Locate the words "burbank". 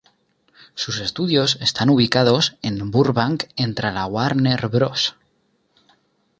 2.89-3.43